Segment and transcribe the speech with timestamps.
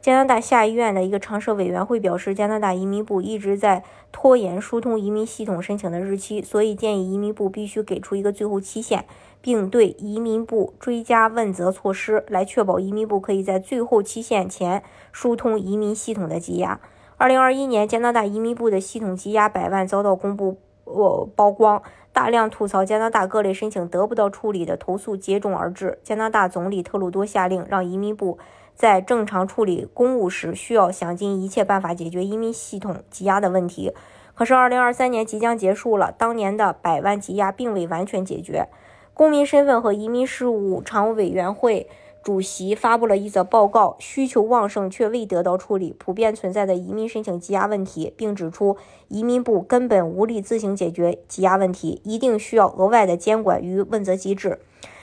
[0.00, 9.04] 加拿大下议院的一个常设委员会表示，加拿大移民部一直在拖延疏通移民系统申请的日期，所以建议移民部必须给出一个最后期限，
[9.42, 14.82] 并对移民部追加问责措施，来确保移民部可以在最后期限前
[15.12, 16.80] 疏通移民系统的积压。
[17.18, 21.82] 二零二一年，加拿大移民部的系统积压百万遭到公布，呃曝光，
[22.14, 25.98] 大量吐槽加拿大各类申请得不到处理的投诉接踵而至。
[26.02, 28.38] 加拿大总理特鲁多下令让移民部。
[28.80, 33.92] 在正常处理公务时，需要想尽一切办法解决移民系统积压的问题。
[34.34, 38.68] 可是，二零二三年即将结束了，当年的百万积压并未完全解决。
[39.12, 41.90] 公民身份和移民事务常务委员会
[42.22, 48.78] 主席发布了一则报告，需求旺盛却未得到处理，普遍存在的移民申请积压问题，并指出
[49.08, 54.58] 移民部根本无力自行解决积压问题，一定需要额外的监管与问责机制。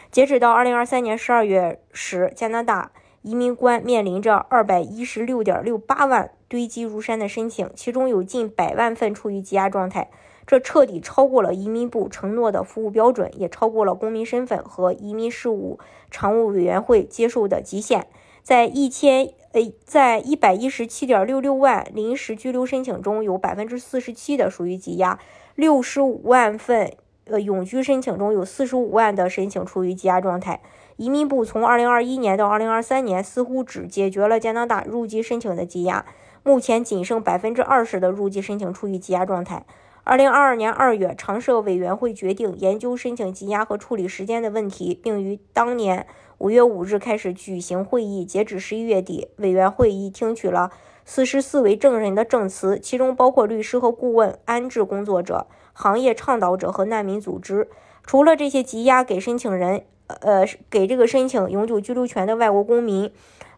[0.09, 2.89] 截止到二零二三年十二月时，加拿大。
[3.27, 10.09] 移民官面临着二百一十六点六八万堆积如山的申请，其中有近百万份处于积压状态，
[10.45, 15.77] 这彻底超过了移民部承诺的服务标准，也超过了公民身份和移民事务
[16.09, 18.07] 常务委员会接受的极限。
[18.43, 25.19] 在一千呃，在一百一十七点六六万临时居留申请中，有百分之四十七的属于积压，
[25.53, 26.93] 六十五万份
[27.25, 30.61] 呃永居申请中有四十五万的申请处于积压状态。
[30.97, 36.03] 移民部从二零二一年到二零二三年，似乎只解决了加拿大入籍申请的积压，
[36.41, 39.63] 目前仅剩百分之二十的入籍申请处于积压状态。
[40.03, 46.07] 二零二二年二月，常设委员会决定研究申请积压和处理时间的问题，并于当年
[46.39, 48.25] 五月五日开始举行会议。
[48.25, 50.71] 截止十一月底，委员会已听取了
[51.07, 57.67] 四十四位证人的证词，其中包括律师和顾问、安置工作者、行业倡导者和难民组织。
[58.03, 59.83] 除了这些积压给申请人。
[60.21, 63.11] 呃，给这个申请永久居留权的外国公民，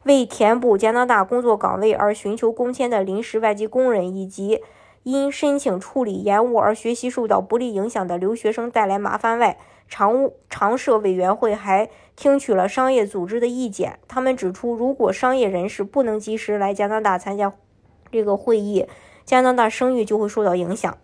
[0.05, 4.59] 为填补加拿大工作岗位而寻求工签的临时外籍工人，以及
[5.03, 11.87] 因申请处理延误而学习受到不利影响的留学生带来麻烦外，常务常设委员会还
[12.19, 13.97] 听取了商业组织的意见。
[14.09, 17.53] 他们指出，如果商业人士不能及时来加拿大参加
[18.11, 18.85] 这个会议，
[19.23, 20.97] 加拿大声誉就会受到影响。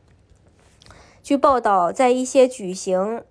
[1.23, 3.23] 据报道，在一些举行。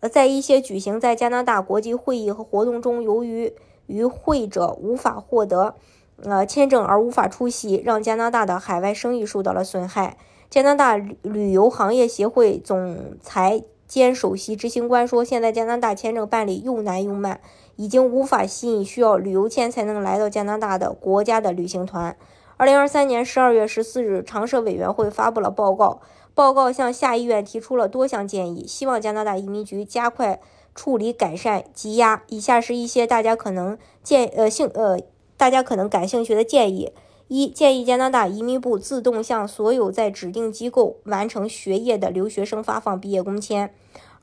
[0.00, 3.54] 呃在一些举行在加拿大国际会议和活动中，由于
[3.86, 5.76] 与会者无法获得
[6.24, 10.16] 呃签证而无法出席，让加拿大的海外生意受到了损害。
[10.50, 17.42] 加拿大旅游行业协会总裁兼首席执行官说：“现在加拿大签证办理又难又慢，
[17.76, 22.16] 已经无法吸引需要旅游签才能来到加拿大的国家的旅行团。”
[22.56, 26.00] 二零二三年十二月十四日，常设委员会发布了报告。
[26.32, 30.40] 报告向下议院提出了多项建议，希望加拿大移民局加快
[30.74, 32.22] 处理、改善积压。
[32.28, 34.98] 以下是一些大家可能建呃兴呃
[35.36, 36.94] 大家可能感兴趣的建议：
[37.34, 43.70] 一、建议加拿大移民部自动向所有在指定机构完成学业的留学生发放毕业工签；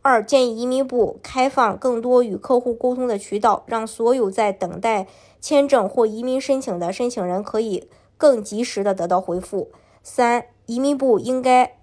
[0.03, 5.07] 二、建议移民部开放更多与客户沟通的渠道，让所有在等待
[5.41, 9.69] 签证或移民申请的申请人可以更及时的得到回复；
[10.03, 11.75] 三、移民部应该。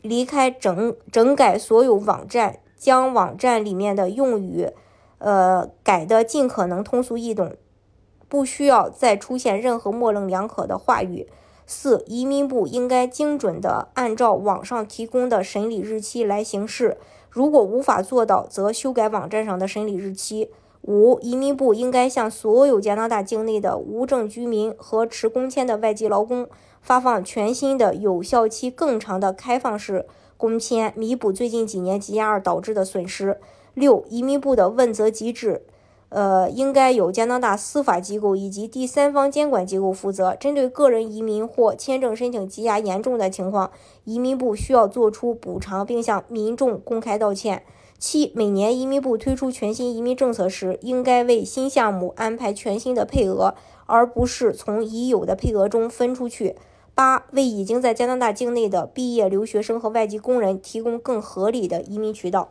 [0.00, 4.68] 离开整整改所有网站，将网站里面的用语，
[5.16, 7.54] 呃，改的尽可能通俗易懂，
[8.28, 11.26] 不需要再出现任何模棱两可的话语。
[11.66, 16.98] 四，移民部应该精准的按照网上提供的审理日期来行事，
[17.30, 20.50] 如果无法做到，则修改网站上的审理日期。
[20.82, 26.46] 五，移民部应该向所有加拿大境内的无证居民和持工签的外籍劳工
[26.82, 30.04] 发放全新的、有效期更长的开放式
[30.36, 33.40] 工签，弥补最近几年积压而导致的损失。
[33.72, 35.62] 六，移民部的问责机制，
[36.08, 40.36] 呃，应该由加拿大司法机构以及第三方监管机构负责。
[40.36, 43.70] 针对个人移民或签证申请积压严重的情况，
[44.04, 47.64] 移民部需要做出补偿，并向民众公开道歉。
[47.98, 53.54] 七，每年移民部推出全新移民政策时，应该为新项目安排全新的配额，
[53.86, 56.54] 而不是从已有的配额中分出去。
[56.94, 62.50] 八，为已经在加拿大境内的毕业留学生和外籍工人提供更合理的移民渠道。